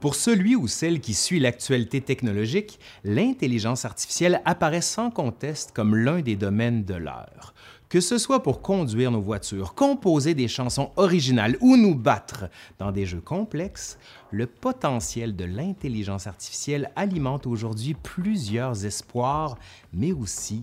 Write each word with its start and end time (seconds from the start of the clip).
Pour 0.00 0.14
celui 0.14 0.56
ou 0.56 0.66
celle 0.66 1.00
qui 1.00 1.12
suit 1.12 1.40
l'actualité 1.40 2.00
technologique, 2.00 2.80
l'intelligence 3.04 3.84
artificielle 3.84 4.40
apparaît 4.46 4.80
sans 4.80 5.10
conteste 5.10 5.72
comme 5.72 5.94
l'un 5.94 6.22
des 6.22 6.36
domaines 6.36 6.84
de 6.84 6.94
l'heure. 6.94 7.52
Que 7.90 8.00
ce 8.00 8.16
soit 8.16 8.42
pour 8.42 8.62
conduire 8.62 9.10
nos 9.10 9.20
voitures, 9.20 9.74
composer 9.74 10.32
des 10.32 10.48
chansons 10.48 10.90
originales 10.96 11.58
ou 11.60 11.76
nous 11.76 11.94
battre 11.94 12.48
dans 12.78 12.92
des 12.92 13.04
jeux 13.04 13.20
complexes, 13.20 13.98
le 14.30 14.46
potentiel 14.46 15.36
de 15.36 15.44
l'intelligence 15.44 16.26
artificielle 16.26 16.92
alimente 16.96 17.46
aujourd'hui 17.46 17.92
plusieurs 17.92 18.86
espoirs, 18.86 19.58
mais 19.92 20.12
aussi 20.12 20.62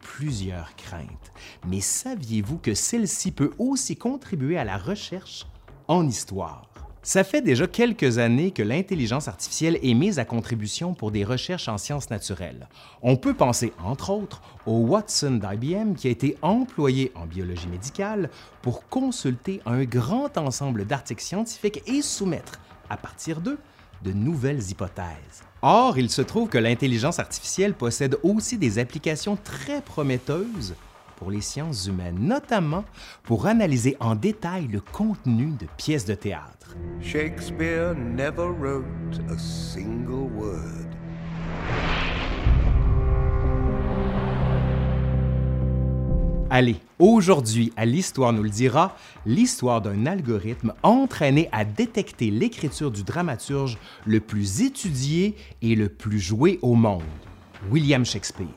plusieurs 0.00 0.74
craintes. 0.74 1.30
Mais 1.68 1.80
saviez-vous 1.80 2.58
que 2.58 2.74
celle-ci 2.74 3.30
peut 3.30 3.52
aussi 3.58 3.94
contribuer 3.94 4.58
à 4.58 4.64
la 4.64 4.76
recherche 4.76 5.46
en 5.86 6.08
histoire? 6.08 6.71
Ça 7.04 7.24
fait 7.24 7.42
déjà 7.42 7.66
quelques 7.66 8.18
années 8.18 8.52
que 8.52 8.62
l'intelligence 8.62 9.26
artificielle 9.26 9.76
est 9.82 9.94
mise 9.94 10.20
à 10.20 10.24
contribution 10.24 10.94
pour 10.94 11.10
des 11.10 11.24
recherches 11.24 11.66
en 11.66 11.76
sciences 11.76 12.10
naturelles. 12.10 12.68
On 13.02 13.16
peut 13.16 13.34
penser, 13.34 13.72
entre 13.82 14.10
autres, 14.10 14.40
au 14.66 14.78
Watson 14.78 15.40
d'IBM 15.42 15.94
qui 15.94 16.06
a 16.06 16.12
été 16.12 16.38
employé 16.42 17.10
en 17.16 17.26
biologie 17.26 17.66
médicale 17.66 18.30
pour 18.62 18.88
consulter 18.88 19.60
un 19.66 19.82
grand 19.82 20.38
ensemble 20.38 20.86
d'articles 20.86 21.24
scientifiques 21.24 21.82
et 21.88 22.02
soumettre, 22.02 22.60
à 22.88 22.96
partir 22.96 23.40
d'eux, 23.40 23.58
de 24.04 24.12
nouvelles 24.12 24.70
hypothèses. 24.70 25.42
Or, 25.60 25.98
il 25.98 26.08
se 26.08 26.22
trouve 26.22 26.48
que 26.48 26.58
l'intelligence 26.58 27.18
artificielle 27.18 27.74
possède 27.74 28.16
aussi 28.22 28.58
des 28.58 28.78
applications 28.78 29.36
très 29.42 29.80
prometteuses 29.80 30.76
pour 31.22 31.30
les 31.30 31.40
sciences 31.40 31.86
humaines, 31.86 32.18
notamment 32.18 32.84
pour 33.22 33.46
analyser 33.46 33.96
en 34.00 34.16
détail 34.16 34.66
le 34.66 34.80
contenu 34.80 35.52
de 35.52 35.66
pièces 35.76 36.04
de 36.04 36.14
théâtre. 36.14 36.74
Shakespeare 37.00 37.94
never 37.94 38.48
wrote 38.48 39.20
a 39.30 39.38
single 39.38 40.28
word. 40.36 40.88
Allez, 46.50 46.74
aujourd'hui, 46.98 47.72
à 47.76 47.86
l'Histoire 47.86 48.32
nous 48.32 48.42
le 48.42 48.50
dira, 48.50 48.96
l'histoire 49.24 49.80
d'un 49.80 50.06
algorithme 50.06 50.74
entraîné 50.82 51.48
à 51.52 51.64
détecter 51.64 52.32
l'écriture 52.32 52.90
du 52.90 53.04
dramaturge 53.04 53.78
le 54.06 54.18
plus 54.18 54.62
étudié 54.62 55.36
et 55.62 55.76
le 55.76 55.88
plus 55.88 56.18
joué 56.18 56.58
au 56.62 56.74
monde, 56.74 57.04
William 57.70 58.04
Shakespeare. 58.04 58.48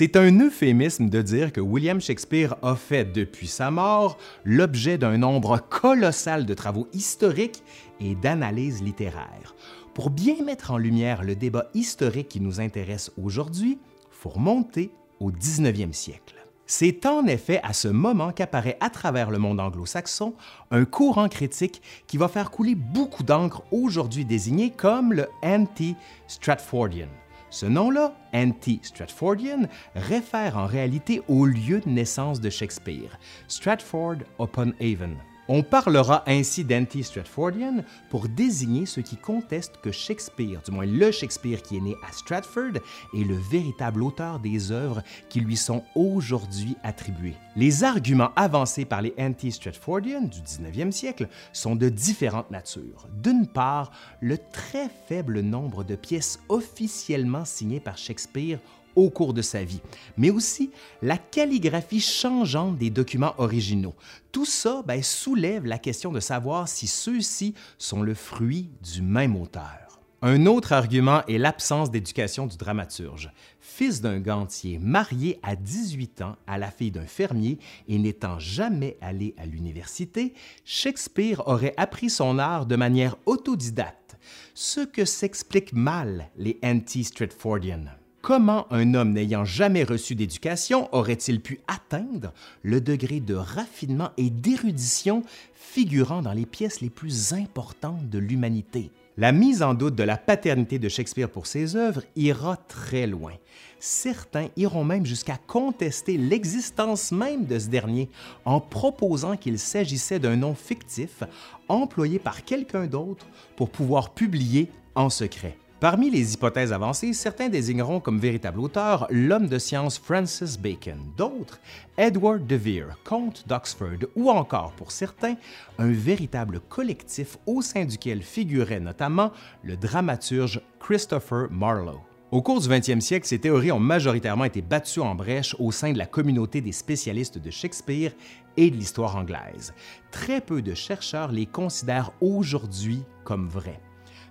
C'est 0.00 0.16
un 0.16 0.40
euphémisme 0.40 1.10
de 1.10 1.20
dire 1.20 1.52
que 1.52 1.60
William 1.60 2.00
Shakespeare 2.00 2.56
a 2.62 2.74
fait, 2.74 3.04
depuis 3.04 3.48
sa 3.48 3.70
mort, 3.70 4.16
l'objet 4.46 4.96
d'un 4.96 5.18
nombre 5.18 5.58
colossal 5.58 6.46
de 6.46 6.54
travaux 6.54 6.88
historiques 6.94 7.62
et 8.00 8.14
d'analyses 8.14 8.82
littéraires. 8.82 9.54
Pour 9.92 10.08
bien 10.08 10.42
mettre 10.42 10.70
en 10.70 10.78
lumière 10.78 11.22
le 11.22 11.36
débat 11.36 11.66
historique 11.74 12.30
qui 12.30 12.40
nous 12.40 12.62
intéresse 12.62 13.12
aujourd'hui, 13.22 13.76
faut 14.10 14.30
remonter 14.30 14.90
au 15.20 15.30
19e 15.32 15.92
siècle. 15.92 16.36
C'est 16.64 17.04
en 17.04 17.26
effet 17.26 17.60
à 17.62 17.74
ce 17.74 17.88
moment 17.88 18.32
qu'apparaît 18.32 18.78
à 18.80 18.88
travers 18.88 19.30
le 19.30 19.36
monde 19.36 19.60
anglo-saxon 19.60 20.32
un 20.70 20.86
courant 20.86 21.28
critique 21.28 21.82
qui 22.06 22.16
va 22.16 22.28
faire 22.28 22.50
couler 22.50 22.74
beaucoup 22.74 23.22
d'encre 23.22 23.64
aujourd'hui 23.70 24.24
désigné 24.24 24.70
comme 24.70 25.12
le 25.12 25.28
anti-Stratfordian. 25.42 27.08
Ce 27.50 27.66
nom-là, 27.66 28.14
Anti-Stratfordian, 28.32 29.68
réfère 29.94 30.56
en 30.56 30.66
réalité 30.66 31.22
au 31.28 31.46
lieu 31.46 31.80
de 31.80 31.88
naissance 31.88 32.40
de 32.40 32.48
Shakespeare, 32.48 33.18
Stratford 33.48 34.18
upon 34.38 34.72
Avon. 34.80 35.16
On 35.52 35.64
parlera 35.64 36.22
ainsi 36.28 36.62
d'anti-Stratfordian 36.62 37.82
pour 38.08 38.28
désigner 38.28 38.86
ceux 38.86 39.02
qui 39.02 39.16
contestent 39.16 39.78
que 39.82 39.90
Shakespeare, 39.90 40.62
du 40.64 40.70
moins 40.70 40.86
le 40.86 41.10
Shakespeare 41.10 41.60
qui 41.60 41.78
est 41.78 41.80
né 41.80 41.96
à 42.08 42.12
Stratford, 42.12 42.76
est 42.76 43.24
le 43.24 43.34
véritable 43.34 44.04
auteur 44.04 44.38
des 44.38 44.70
œuvres 44.70 45.02
qui 45.28 45.40
lui 45.40 45.56
sont 45.56 45.82
aujourd'hui 45.96 46.76
attribuées. 46.84 47.34
Les 47.56 47.82
arguments 47.82 48.30
avancés 48.36 48.84
par 48.84 49.02
les 49.02 49.12
anti-Stratfordian 49.18 50.20
du 50.20 50.38
19e 50.38 50.92
siècle 50.92 51.26
sont 51.52 51.74
de 51.74 51.88
différentes 51.88 52.52
natures. 52.52 53.08
D'une 53.20 53.48
part, 53.48 53.90
le 54.20 54.38
très 54.38 54.88
faible 55.08 55.40
nombre 55.40 55.82
de 55.82 55.96
pièces 55.96 56.38
officiellement 56.48 57.44
signées 57.44 57.80
par 57.80 57.98
Shakespeare 57.98 58.60
au 58.96 59.10
cours 59.10 59.34
de 59.34 59.42
sa 59.42 59.64
vie, 59.64 59.80
mais 60.16 60.30
aussi 60.30 60.70
la 61.02 61.18
calligraphie 61.18 62.00
changeante 62.00 62.78
des 62.78 62.90
documents 62.90 63.34
originaux. 63.38 63.94
Tout 64.32 64.46
ça 64.46 64.82
ben, 64.86 65.02
soulève 65.02 65.66
la 65.66 65.78
question 65.78 66.12
de 66.12 66.20
savoir 66.20 66.68
si 66.68 66.86
ceux-ci 66.86 67.54
sont 67.78 68.02
le 68.02 68.14
fruit 68.14 68.70
du 68.82 69.02
même 69.02 69.36
auteur. 69.36 69.90
Un 70.22 70.44
autre 70.44 70.74
argument 70.74 71.24
est 71.28 71.38
l'absence 71.38 71.90
d'éducation 71.90 72.46
du 72.46 72.58
dramaturge. 72.58 73.32
Fils 73.58 74.02
d'un 74.02 74.20
gantier, 74.20 74.78
marié 74.78 75.38
à 75.42 75.56
18 75.56 76.20
ans 76.20 76.36
à 76.46 76.58
la 76.58 76.70
fille 76.70 76.90
d'un 76.90 77.06
fermier 77.06 77.58
et 77.88 77.98
n'étant 77.98 78.38
jamais 78.38 78.98
allé 79.00 79.34
à 79.38 79.46
l'université, 79.46 80.34
Shakespeare 80.66 81.42
aurait 81.46 81.72
appris 81.78 82.10
son 82.10 82.38
art 82.38 82.66
de 82.66 82.76
manière 82.76 83.16
autodidacte, 83.24 84.18
ce 84.52 84.80
que 84.80 85.06
s'explique 85.06 85.72
mal 85.72 86.28
les 86.36 86.58
anti-Stratfordians. 86.62 87.99
Comment 88.22 88.66
un 88.70 88.92
homme 88.92 89.14
n'ayant 89.14 89.46
jamais 89.46 89.82
reçu 89.82 90.14
d'éducation 90.14 90.94
aurait-il 90.94 91.40
pu 91.40 91.60
atteindre 91.66 92.34
le 92.62 92.82
degré 92.82 93.18
de 93.18 93.34
raffinement 93.34 94.10
et 94.18 94.28
d'érudition 94.28 95.22
figurant 95.54 96.20
dans 96.20 96.34
les 96.34 96.44
pièces 96.44 96.82
les 96.82 96.90
plus 96.90 97.32
importantes 97.32 98.10
de 98.10 98.18
l'humanité? 98.18 98.90
La 99.16 99.32
mise 99.32 99.62
en 99.62 99.72
doute 99.72 99.94
de 99.94 100.02
la 100.02 100.18
paternité 100.18 100.78
de 100.78 100.90
Shakespeare 100.90 101.30
pour 101.30 101.46
ses 101.46 101.76
œuvres 101.76 102.02
ira 102.14 102.58
très 102.58 103.06
loin. 103.06 103.32
Certains 103.78 104.48
iront 104.54 104.84
même 104.84 105.06
jusqu'à 105.06 105.38
contester 105.46 106.18
l'existence 106.18 107.12
même 107.12 107.46
de 107.46 107.58
ce 107.58 107.68
dernier 107.68 108.10
en 108.44 108.60
proposant 108.60 109.38
qu'il 109.38 109.58
s'agissait 109.58 110.18
d'un 110.18 110.36
nom 110.36 110.54
fictif 110.54 111.22
employé 111.68 112.18
par 112.18 112.44
quelqu'un 112.44 112.86
d'autre 112.86 113.26
pour 113.56 113.70
pouvoir 113.70 114.12
publier 114.12 114.68
en 114.94 115.08
secret. 115.08 115.56
Parmi 115.80 116.10
les 116.10 116.34
hypothèses 116.34 116.74
avancées, 116.74 117.14
certains 117.14 117.48
désigneront 117.48 118.00
comme 118.00 118.18
véritable 118.18 118.60
auteur 118.60 119.06
l'homme 119.08 119.46
de 119.46 119.58
science 119.58 119.98
Francis 119.98 120.58
Bacon, 120.58 120.98
d'autres 121.16 121.58
Edward 121.96 122.46
de 122.46 122.54
Vere, 122.54 122.98
comte 123.02 123.48
d'Oxford, 123.48 124.06
ou 124.14 124.28
encore, 124.28 124.72
pour 124.72 124.92
certains, 124.92 125.36
un 125.78 125.90
véritable 125.90 126.60
collectif 126.60 127.38
au 127.46 127.62
sein 127.62 127.86
duquel 127.86 128.20
figurait 128.20 128.78
notamment 128.78 129.32
le 129.62 129.78
dramaturge 129.78 130.60
Christopher 130.80 131.50
Marlowe. 131.50 132.02
Au 132.30 132.42
cours 132.42 132.60
du 132.60 132.68
20e 132.68 133.00
siècle, 133.00 133.26
ces 133.26 133.38
théories 133.38 133.72
ont 133.72 133.80
majoritairement 133.80 134.44
été 134.44 134.60
battues 134.60 135.00
en 135.00 135.14
brèche 135.14 135.56
au 135.58 135.72
sein 135.72 135.94
de 135.94 135.98
la 135.98 136.06
communauté 136.06 136.60
des 136.60 136.72
spécialistes 136.72 137.38
de 137.38 137.50
Shakespeare 137.50 138.12
et 138.58 138.70
de 138.70 138.76
l'histoire 138.76 139.16
anglaise. 139.16 139.72
Très 140.10 140.42
peu 140.42 140.60
de 140.60 140.74
chercheurs 140.74 141.32
les 141.32 141.46
considèrent 141.46 142.12
aujourd'hui 142.20 143.02
comme 143.24 143.48
vraies. 143.48 143.80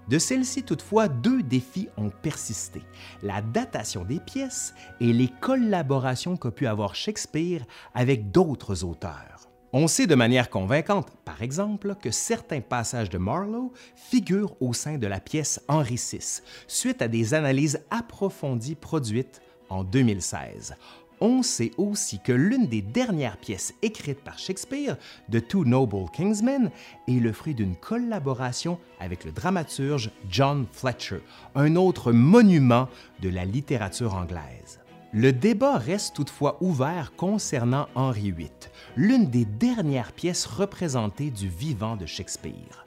De 0.09 0.17
celles-ci, 0.17 0.63
toutefois, 0.63 1.07
deux 1.07 1.43
défis 1.43 1.87
ont 1.95 2.09
persisté, 2.09 2.81
la 3.21 3.43
datation 3.43 4.03
des 4.03 4.19
pièces 4.19 4.73
et 4.99 5.13
les 5.13 5.27
collaborations 5.39 6.35
qu'a 6.35 6.49
pu 6.49 6.65
avoir 6.65 6.95
Shakespeare 6.95 7.63
avec 7.93 8.31
d'autres 8.31 8.83
auteurs. 8.83 9.47
On 9.71 9.87
sait 9.87 10.07
de 10.07 10.15
manière 10.15 10.49
convaincante, 10.49 11.11
par 11.25 11.43
exemple, 11.43 11.93
que 12.01 12.09
certains 12.09 12.61
passages 12.61 13.11
de 13.11 13.19
Marlowe 13.19 13.71
figurent 13.95 14.55
au 14.59 14.73
sein 14.73 14.97
de 14.97 15.05
la 15.05 15.19
pièce 15.19 15.61
Henri 15.67 15.97
VI, 15.97 16.41
suite 16.65 17.03
à 17.03 17.07
des 17.07 17.35
analyses 17.35 17.85
approfondies 17.91 18.73
produites 18.73 19.41
en 19.69 19.83
2016 19.83 20.73
on 21.21 21.43
sait 21.43 21.71
aussi 21.77 22.19
que 22.19 22.31
l'une 22.31 22.67
des 22.67 22.81
dernières 22.81 23.37
pièces 23.37 23.73
écrites 23.81 24.23
par 24.23 24.39
Shakespeare, 24.39 24.97
The 25.31 25.45
Two 25.47 25.65
Noble 25.65 26.09
Kingsmen, 26.13 26.71
est 27.07 27.19
le 27.19 27.33
fruit 27.33 27.55
d'une 27.55 27.75
collaboration 27.75 28.79
avec 28.99 29.25
le 29.25 29.31
dramaturge 29.31 30.11
John 30.29 30.65
Fletcher, 30.71 31.21
un 31.55 31.75
autre 31.75 32.11
monument 32.11 32.87
de 33.21 33.29
la 33.29 33.45
littérature 33.45 34.15
anglaise. 34.15 34.79
Le 35.11 35.33
débat 35.33 35.77
reste 35.77 36.15
toutefois 36.15 36.57
ouvert 36.61 37.13
concernant 37.15 37.87
Henri 37.95 38.31
VIII, 38.31 38.51
l'une 38.95 39.25
des 39.25 39.45
dernières 39.45 40.11
pièces 40.11 40.45
représentées 40.45 41.31
du 41.31 41.49
vivant 41.49 41.95
de 41.95 42.05
Shakespeare. 42.05 42.85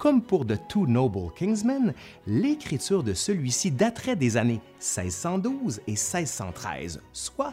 Comme 0.00 0.22
pour 0.22 0.46
The 0.46 0.58
Two 0.66 0.86
Noble 0.86 1.30
Kingsmen, 1.36 1.92
l'écriture 2.26 3.02
de 3.02 3.12
celui-ci 3.12 3.70
daterait 3.70 4.16
des 4.16 4.38
années 4.38 4.62
1612 4.78 5.82
et 5.86 5.90
1613, 5.90 7.02
soit 7.12 7.52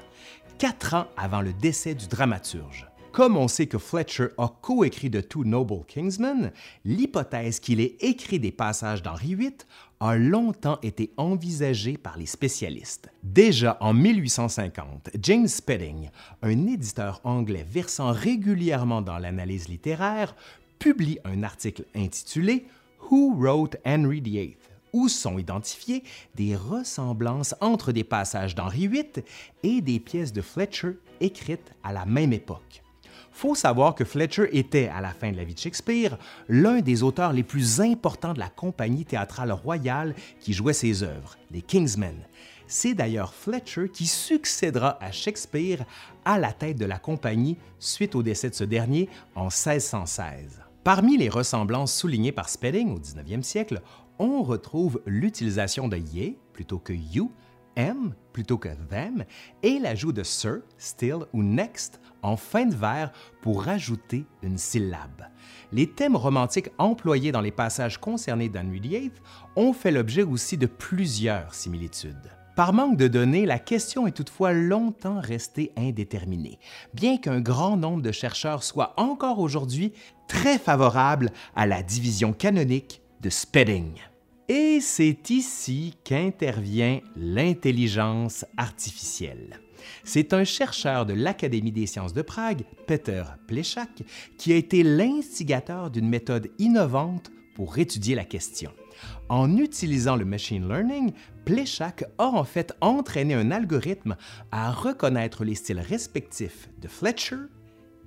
quatre 0.58 0.94
ans 0.94 1.08
avant 1.18 1.42
le 1.42 1.52
décès 1.52 1.94
du 1.94 2.08
dramaturge. 2.08 2.88
Comme 3.12 3.36
on 3.36 3.50
sait 3.50 3.68
que 3.68 3.78
Fletcher 3.78 4.28
a 4.38 4.48
coécrit 4.62 5.12
The 5.12 5.28
Two 5.28 5.44
Noble 5.44 5.84
Kingsmen, 5.88 6.54
l'hypothèse 6.86 7.60
qu'il 7.60 7.82
ait 7.82 7.98
écrit 8.00 8.40
des 8.40 8.54
passages 8.54 9.04
d'Henri 9.04 9.36
VIII 9.36 9.58
a 10.00 10.16
longtemps 10.16 10.80
été 10.84 11.12
envisagé 11.18 11.98
par 11.98 12.18
les 12.18 12.28
spécialistes. 12.28 13.10
Déjà 13.24 13.78
en 13.82 13.94
1850, 13.94 15.10
James 15.22 15.50
Spedding, 15.50 16.12
un 16.42 16.68
éditeur 16.68 17.20
anglais 17.26 17.66
versant 17.70 18.14
régulièrement 18.14 19.02
dans 19.02 19.18
l'analyse 19.18 19.68
littéraire, 19.68 20.34
publie 20.80 21.20
un 21.26 21.44
article 21.44 21.86
intitulé 21.96 22.66
Who 23.10 23.36
Wrote 23.36 23.78
Henry 23.86 24.22
VIII 24.22 24.58
où 24.94 25.10
sont 25.10 25.38
identifiées 25.38 26.04
des 26.36 26.56
ressemblances 26.56 27.56
entre 27.62 27.92
des 27.92 28.04
passages 28.04 28.56
d'Henri 28.56 28.88
VIII 28.88 29.24
et 29.64 29.82
des 29.82 30.00
pièces 30.00 30.34
de 30.34 30.42
Fletcher 30.42 30.98
écrites 31.20 31.72
à 31.84 31.94
la 31.94 32.06
même 32.06 32.34
époque? 32.34 32.82
Faut 33.32 33.54
savoir 33.54 33.94
que 33.94 34.04
Fletcher 34.04 34.50
était, 34.58 34.88
à 34.88 35.00
la 35.00 35.12
fin 35.12 35.32
de 35.32 35.38
la 35.38 35.44
vie 35.44 35.54
de 35.54 35.60
Shakespeare, 35.60 36.18
l'un 36.50 36.82
des 36.82 37.04
auteurs 37.04 37.34
les 37.34 37.44
plus 37.44 37.80
importants 37.80 38.34
de 38.34 38.40
la 38.40 38.50
compagnie 38.50 39.06
théâtrale 39.06 39.52
royale 39.52 40.16
qui 40.40 40.54
jouait 40.54 40.74
ses 40.74 41.04
œuvres, 41.04 41.38
les 41.52 41.62
Kingsmen. 41.62 42.18
C'est 42.66 42.96
d'ailleurs 42.96 43.36
Fletcher 43.36 43.90
qui 43.94 44.08
succédera 44.08 44.98
à 45.02 45.12
Shakespeare 45.12 45.86
à 46.26 46.40
la 46.40 46.52
tête 46.52 46.78
de 46.78 46.86
la 46.86 46.98
compagnie 46.98 47.58
suite 47.78 48.16
au 48.16 48.24
décès 48.24 48.50
de 48.50 48.56
ce 48.56 48.64
dernier 48.64 49.08
en 49.36 49.44
1616. 49.44 50.67
Parmi 50.88 51.18
les 51.18 51.28
ressemblances 51.28 51.94
soulignées 51.94 52.32
par 52.32 52.48
Spedding 52.48 52.96
au 52.96 52.98
19e 52.98 53.42
siècle, 53.42 53.82
on 54.20 54.42
retrouve 54.42 55.02
l'utilisation 55.06 55.90
de 55.90 55.98
ye 55.98 56.38
plutôt 56.54 56.80
que 56.80 56.94
you, 56.94 57.30
m 57.76 58.14
plutôt 58.32 58.58
que 58.58 58.70
them 58.88 59.26
et 59.64 59.80
l'ajout 59.80 60.14
de 60.14 60.24
sir, 60.24 60.60
still 60.78 61.26
ou 61.34 61.44
next 61.44 62.00
en 62.22 62.38
fin 62.38 62.68
de 62.68 62.74
vers 62.74 63.12
pour 63.42 63.64
rajouter 63.64 64.26
une 64.42 64.58
syllabe. 64.58 65.28
Les 65.74 65.88
thèmes 65.88 66.16
romantiques 66.16 66.70
employés 66.78 67.34
dans 67.34 67.42
les 67.42 67.52
passages 67.52 67.98
concernés 67.98 68.48
d'Henry 68.48 68.80
VIII 68.80 69.12
ont 69.58 69.74
fait 69.74 69.92
l'objet 69.92 70.24
aussi 70.24 70.58
de 70.58 70.68
plusieurs 70.68 71.54
similitudes. 71.54 72.32
Par 72.58 72.74
manque 72.74 72.98
de 72.98 73.08
données, 73.08 73.46
la 73.46 73.60
question 73.60 74.08
est 74.08 74.14
toutefois 74.14 74.52
longtemps 74.52 75.22
restée 75.22 75.72
indéterminée, 75.78 76.58
bien 76.96 77.18
qu'un 77.18 77.40
grand 77.40 77.78
nombre 77.78 78.02
de 78.02 78.12
chercheurs 78.12 78.64
soient 78.64 78.96
encore 78.98 79.38
aujourd'hui 79.38 79.94
très 80.28 80.58
favorables 80.58 81.32
à 81.56 81.66
la 81.66 81.84
division 81.84 82.34
canonique 82.34 83.02
de 83.22 83.30
Spedding. 83.30 83.94
Et 84.50 84.80
c'est 84.80 85.30
ici 85.30 85.96
qu'intervient 86.04 87.02
l'intelligence 87.16 88.46
artificielle. 88.56 89.60
C'est 90.04 90.34
un 90.34 90.44
chercheur 90.44 91.06
de 91.06 91.14
l'Académie 91.14 91.72
des 91.72 91.86
sciences 91.86 92.14
de 92.14 92.22
Prague, 92.22 92.64
Peter 92.88 93.24
Plechak, 93.48 94.04
qui 94.38 94.54
a 94.54 94.56
été 94.56 94.84
l'instigateur 94.84 95.92
d'une 95.92 96.08
méthode 96.08 96.50
innovante 96.60 97.32
pour 97.56 97.78
étudier 97.78 98.16
la 98.16 98.24
question. 98.24 98.72
En 99.30 99.58
utilisant 99.58 100.16
le 100.16 100.26
machine 100.26 100.68
learning, 100.68 101.12
Plechak 101.46 102.06
a 102.18 102.28
en 102.28 102.44
fait 102.44 102.74
entraîné 102.82 103.34
un 103.34 103.52
algorithme 103.52 104.16
à 104.52 104.72
reconnaître 104.72 105.44
les 105.44 105.56
styles 105.56 105.80
respectifs 105.80 106.70
de 106.80 106.88
Fletcher 106.88 107.48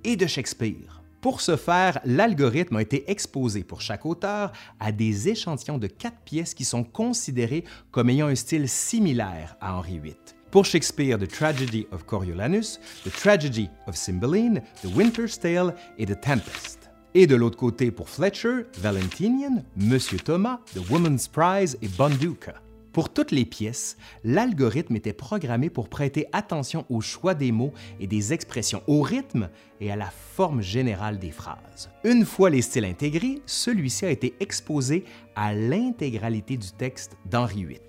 et 0.03 0.15
de 0.15 0.25
Shakespeare. 0.25 1.00
Pour 1.21 1.39
ce 1.39 1.55
faire, 1.55 1.99
l'algorithme 2.03 2.77
a 2.77 2.81
été 2.81 3.09
exposé 3.11 3.63
pour 3.63 3.79
chaque 3.79 4.07
auteur 4.07 4.51
à 4.79 4.91
des 4.91 5.29
échantillons 5.29 5.77
de 5.77 5.85
quatre 5.85 6.19
pièces 6.25 6.55
qui 6.55 6.65
sont 6.65 6.83
considérées 6.83 7.63
comme 7.91 8.09
ayant 8.09 8.25
un 8.25 8.33
style 8.33 8.67
similaire 8.67 9.55
à 9.61 9.75
Henri 9.75 9.99
VIII. 9.99 10.15
Pour 10.49 10.65
Shakespeare, 10.65 11.19
The 11.19 11.27
Tragedy 11.27 11.85
of 11.91 12.05
Coriolanus, 12.05 12.79
The 13.05 13.11
Tragedy 13.11 13.69
of 13.87 13.95
Cymbeline, 13.95 14.63
The 14.81 14.95
Winter's 14.95 15.39
Tale 15.39 15.75
et 15.99 16.07
The 16.07 16.19
Tempest. 16.19 16.89
Et 17.13 17.27
de 17.27 17.35
l'autre 17.35 17.57
côté, 17.57 17.91
pour 17.91 18.09
Fletcher, 18.09 18.65
Valentinian, 18.79 19.63
Monsieur 19.77 20.17
Thomas, 20.17 20.59
The 20.73 20.89
Woman's 20.89 21.27
Prize 21.27 21.77
et 21.83 21.87
Bonduca. 21.87 22.55
Pour 22.93 23.13
toutes 23.13 23.31
les 23.31 23.45
pièces, 23.45 23.95
l'algorithme 24.25 24.97
était 24.97 25.13
programmé 25.13 25.69
pour 25.69 25.87
prêter 25.87 26.27
attention 26.33 26.85
au 26.89 26.99
choix 26.99 27.33
des 27.33 27.53
mots 27.53 27.73
et 28.01 28.07
des 28.07 28.33
expressions, 28.33 28.83
au 28.87 29.01
rythme 29.01 29.49
et 29.79 29.91
à 29.91 29.95
la 29.95 30.09
forme 30.09 30.61
générale 30.61 31.17
des 31.17 31.31
phrases. 31.31 31.89
Une 32.03 32.25
fois 32.25 32.49
les 32.49 32.61
styles 32.61 32.85
intégrés, 32.85 33.41
celui-ci 33.45 34.05
a 34.05 34.11
été 34.11 34.35
exposé 34.41 35.05
à 35.35 35.53
l'intégralité 35.53 36.57
du 36.57 36.71
texte 36.71 37.15
d'Henri 37.25 37.63
VIII. 37.63 37.79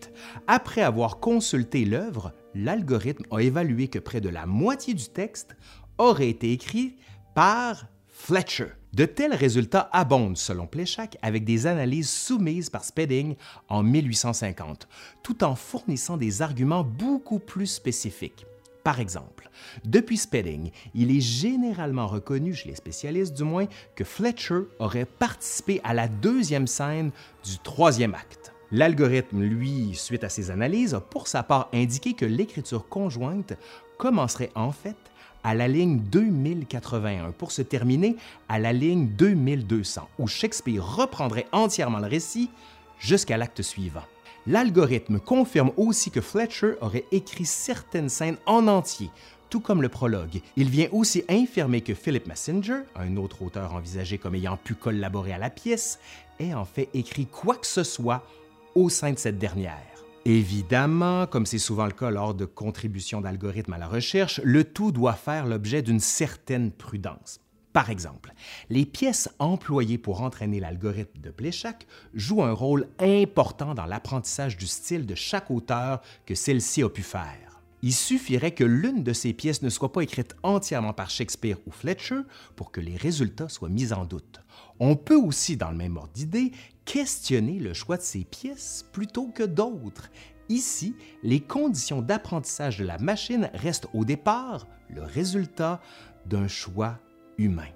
Après 0.47 0.83
avoir 0.83 1.19
consulté 1.19 1.85
l'œuvre, 1.85 2.33
l'algorithme 2.55 3.25
a 3.33 3.41
évalué 3.41 3.89
que 3.89 3.99
près 3.99 4.21
de 4.21 4.29
la 4.29 4.47
moitié 4.47 4.95
du 4.95 5.09
texte 5.09 5.57
aurait 5.99 6.29
été 6.29 6.53
écrit 6.53 6.97
par 7.35 7.87
Fletcher. 8.07 8.82
De 8.93 9.07
tels 9.07 9.35
résultats 9.35 9.89
abondent, 9.91 10.37
selon 10.37 10.67
Pléchac, 10.67 11.17
avec 11.23 11.45
des 11.45 11.67
analyses 11.67 12.11
soumises 12.11 12.69
par 12.69 12.85
Spedding 12.85 13.37
en 13.71 13.83
1850, 13.83 14.87
tout 15.23 15.45
en 15.45 15.55
fournissant 15.55 16.19
des 16.19 16.43
arguments 16.43 16.85
beaucoup 16.85 17.39
plus 17.39 17.69
spécifiques. 17.69 18.45
Par 18.85 19.01
exemple, 19.01 19.49
depuis 19.87 20.19
Spedding, 20.19 20.73
il 20.95 21.11
est 21.11 21.23
généralement 21.23 22.07
reconnu, 22.07 22.53
chez 22.53 22.69
les 22.69 22.75
spécialistes 22.75 23.33
du 23.33 23.45
moins, 23.45 23.67
que 23.95 24.05
Fletcher 24.05 24.61
aurait 24.79 25.07
participé 25.07 25.81
à 25.85 25.95
la 25.95 26.07
deuxième 26.07 26.67
scène 26.67 27.13
du 27.45 27.59
troisième 27.61 28.15
acte. 28.15 28.53
L'algorithme, 28.73 29.43
lui, 29.43 29.93
suite 29.95 30.25
à 30.25 30.29
ses 30.29 30.51
analyses, 30.51 30.95
a 30.95 31.01
pour 31.01 31.29
sa 31.29 31.43
part 31.43 31.71
indiqué 31.73 32.13
que 32.13 32.27
l'écriture 32.27 32.89
conjointe 32.89 33.55
commencerait 33.97 34.51
en 34.55 34.73
fait 34.73 34.97
à 35.45 35.55
la 35.55 35.69
ligne 35.69 35.99
2081 35.99 37.33
pour 37.33 37.53
se 37.53 37.63
terminer 37.63 38.17
à 38.49 38.59
la 38.59 38.73
ligne 38.73 39.09
2200, 39.09 40.09
où 40.19 40.27
Shakespeare 40.27 40.85
reprendrait 40.85 41.47
entièrement 41.53 41.99
le 41.99 42.09
récit 42.09 42.51
jusqu'à 42.99 43.37
l'acte 43.37 43.63
suivant. 43.63 44.05
L'algorithme 44.47 45.21
confirme 45.21 45.71
aussi 45.77 46.11
que 46.11 46.21
Fletcher 46.21 46.75
aurait 46.81 47.05
écrit 47.13 47.45
certaines 47.45 48.09
scènes 48.09 48.39
en 48.47 48.67
entier, 48.67 49.11
tout 49.51 49.61
comme 49.61 49.83
le 49.83 49.89
prologue. 49.89 50.41
Il 50.57 50.69
vient 50.69 50.89
aussi 50.91 51.23
infirmer 51.29 51.81
que 51.81 51.95
Philip 51.95 52.27
Messenger, 52.27 52.81
un 52.97 53.17
autre 53.17 53.43
auteur 53.43 53.75
envisagé 53.75 54.19
comme 54.19 54.35
ayant 54.35 54.57
pu 54.57 54.75
collaborer 54.75 55.33
à 55.33 55.39
la 55.39 55.51
pièce, 55.51 56.01
ait 56.41 56.55
en 56.55 56.65
fait 56.65 56.89
écrit 56.95 57.27
quoi 57.27 57.57
que 57.57 57.67
ce 57.67 57.85
soit 57.85 58.27
au 58.75 58.89
sein 58.89 59.13
de 59.13 59.19
cette 59.19 59.39
dernière. 59.39 59.92
Évidemment, 60.25 61.27
comme 61.27 61.47
c'est 61.47 61.59
souvent 61.59 61.87
le 61.87 61.93
cas 61.93 62.11
lors 62.11 62.35
de 62.35 62.45
contributions 62.45 63.21
d'algorithmes 63.21 63.73
à 63.73 63.79
la 63.79 63.89
recherche, 63.89 64.41
le 64.45 64.63
tout 64.63 64.93
doit 64.93 65.15
faire 65.15 65.47
l'objet 65.47 65.83
d'une 65.83 65.99
certaine 65.99 66.71
prudence. 66.71 67.41
Par 67.73 67.91
exemple, 67.91 68.33
les 68.69 68.87
pièces 68.87 69.31
employées 69.41 69.99
pour 69.99 70.23
entraîner 70.23 70.61
l'algorithme 70.61 71.21
de 71.21 71.31
Pléchac 71.31 71.87
jouent 72.15 72.45
un 72.45 72.53
rôle 72.53 72.87
important 73.01 73.75
dans 73.75 73.87
l'apprentissage 73.87 74.57
du 74.57 74.67
style 74.67 75.07
de 75.07 75.15
chaque 75.15 75.51
auteur 75.51 76.03
que 76.25 76.35
celle-ci 76.35 76.83
a 76.83 76.89
pu 76.89 77.03
faire. 77.03 77.52
Il 77.85 77.93
suffirait 77.93 78.55
que 78.55 78.63
l'une 78.63 79.03
de 79.03 79.13
ces 79.13 79.33
pièces 79.33 79.63
ne 79.63 79.69
soit 79.69 79.93
pas 79.93 80.03
écrite 80.03 80.37
entièrement 80.45 80.93
par 80.93 81.11
Shakespeare 81.11 81.59
ou 81.67 81.73
Fletcher 81.73 82.21
pour 82.55 82.71
que 82.71 82.81
les 82.81 82.97
résultats 82.97 83.49
soient 83.49 83.69
mis 83.69 83.93
en 83.93 84.05
doute. 84.05 84.41
On 84.79 84.95
peut 84.95 85.17
aussi, 85.17 85.57
dans 85.57 85.71
le 85.71 85.77
même 85.77 85.97
ordre 85.97 86.13
d'idée, 86.13 86.53
questionner 86.85 87.59
le 87.59 87.75
choix 87.75 87.97
de 87.97 88.03
ces 88.03 88.25
pièces 88.25 88.85
plutôt 88.93 89.27
que 89.27 89.43
d'autres. 89.43 90.11
Ici, 90.49 90.95
les 91.25 91.41
conditions 91.41 92.03
d'apprentissage 92.03 92.79
de 92.79 92.85
la 92.85 92.99
machine 92.99 93.51
restent 93.53 93.89
au 93.95 94.05
départ 94.05 94.69
le 94.89 95.03
résultat 95.03 95.81
d'un 96.27 96.47
choix 96.47 96.99
humain. 97.37 97.69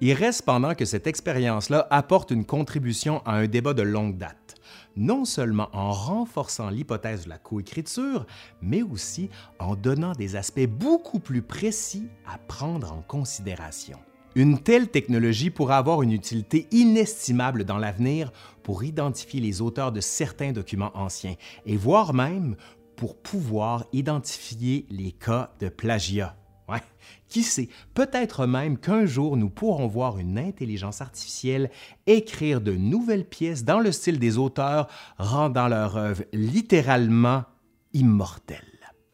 Il 0.00 0.14
reste 0.14 0.46
pendant 0.46 0.74
que 0.74 0.86
cette 0.86 1.06
expérience-là 1.06 1.86
apporte 1.90 2.30
une 2.30 2.46
contribution 2.46 3.20
à 3.26 3.34
un 3.34 3.46
débat 3.46 3.74
de 3.74 3.82
longue 3.82 4.16
date, 4.16 4.54
non 4.96 5.24
seulement 5.24 5.68
en 5.72 5.90
renforçant 5.90 6.70
l'hypothèse 6.70 7.24
de 7.24 7.28
la 7.28 7.38
coécriture, 7.38 8.26
mais 8.62 8.82
aussi 8.82 9.30
en 9.58 9.76
donnant 9.76 10.12
des 10.12 10.36
aspects 10.36 10.66
beaucoup 10.66 11.20
plus 11.20 11.42
précis 11.42 12.08
à 12.26 12.38
prendre 12.38 12.92
en 12.92 13.02
considération. 13.02 13.98
Une 14.36 14.60
telle 14.60 14.88
technologie 14.88 15.50
pourra 15.50 15.76
avoir 15.76 16.02
une 16.02 16.12
utilité 16.12 16.68
inestimable 16.70 17.64
dans 17.64 17.78
l'avenir 17.78 18.30
pour 18.62 18.84
identifier 18.84 19.40
les 19.40 19.60
auteurs 19.60 19.90
de 19.90 20.00
certains 20.00 20.52
documents 20.52 20.92
anciens 20.94 21.34
et 21.66 21.76
voire 21.76 22.14
même 22.14 22.54
pour 22.94 23.16
pouvoir 23.16 23.86
identifier 23.92 24.86
les 24.88 25.10
cas 25.10 25.52
de 25.58 25.68
plagiat. 25.68 26.36
Qui 27.28 27.42
sait, 27.42 27.68
peut-être 27.94 28.46
même 28.46 28.76
qu'un 28.76 29.06
jour 29.06 29.36
nous 29.36 29.50
pourrons 29.50 29.86
voir 29.86 30.18
une 30.18 30.38
intelligence 30.38 31.00
artificielle 31.00 31.70
écrire 32.06 32.60
de 32.60 32.72
nouvelles 32.72 33.24
pièces 33.24 33.64
dans 33.64 33.78
le 33.78 33.92
style 33.92 34.18
des 34.18 34.36
auteurs, 34.36 34.88
rendant 35.16 35.68
leur 35.68 35.96
œuvre 35.96 36.24
littéralement 36.32 37.44
immortelle. 37.92 38.64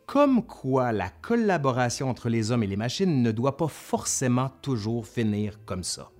Comme 0.07 0.47
quoi 0.47 0.93
la 0.93 1.11
collaboration 1.11 2.09
entre 2.09 2.29
les 2.29 2.53
hommes 2.53 2.63
et 2.63 2.69
les 2.69 2.77
machines 2.77 3.23
ne 3.23 3.33
doit 3.33 3.57
pas 3.57 3.69
forcément 3.69 4.51
toujours 4.63 5.07
finir 5.07 5.59
comme 5.65 5.83
ça. 5.83 6.11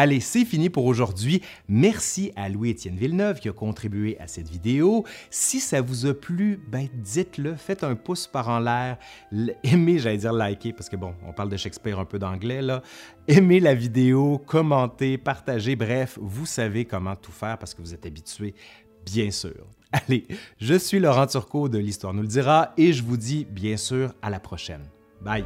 Allez, 0.00 0.20
c'est 0.20 0.44
fini 0.44 0.70
pour 0.70 0.84
aujourd'hui. 0.84 1.42
Merci 1.68 2.30
à 2.36 2.48
Louis-Étienne 2.48 2.94
Villeneuve 2.94 3.40
qui 3.40 3.48
a 3.48 3.52
contribué 3.52 4.16
à 4.20 4.28
cette 4.28 4.48
vidéo. 4.48 5.04
Si 5.28 5.58
ça 5.58 5.80
vous 5.80 6.06
a 6.06 6.14
plu, 6.14 6.60
ben 6.68 6.86
dites-le, 6.94 7.56
faites 7.56 7.82
un 7.82 7.96
pouce 7.96 8.28
par 8.28 8.48
en 8.48 8.60
l'air, 8.60 8.96
aimez, 9.64 9.98
j'allais 9.98 10.18
dire 10.18 10.32
liker, 10.32 10.72
parce 10.72 10.88
que 10.88 10.94
bon, 10.94 11.14
on 11.26 11.32
parle 11.32 11.48
de 11.48 11.56
Shakespeare 11.56 11.98
un 11.98 12.04
peu 12.04 12.20
d'anglais 12.20 12.62
là. 12.62 12.80
Aimez 13.26 13.58
la 13.58 13.74
vidéo, 13.74 14.40
commentez, 14.46 15.18
partagez, 15.18 15.74
bref, 15.74 16.16
vous 16.22 16.46
savez 16.46 16.84
comment 16.84 17.16
tout 17.16 17.32
faire 17.32 17.58
parce 17.58 17.74
que 17.74 17.82
vous 17.82 17.92
êtes 17.92 18.06
habitué, 18.06 18.54
bien 19.04 19.32
sûr. 19.32 19.66
Allez, 19.90 20.28
je 20.60 20.74
suis 20.74 21.00
Laurent 21.00 21.26
Turcot 21.26 21.68
de 21.68 21.78
l'Histoire 21.78 22.14
nous 22.14 22.22
le 22.22 22.28
dira 22.28 22.72
et 22.76 22.92
je 22.92 23.02
vous 23.02 23.16
dis 23.16 23.48
bien 23.50 23.76
sûr 23.76 24.14
à 24.22 24.30
la 24.30 24.38
prochaine. 24.38 24.84
Bye! 25.20 25.44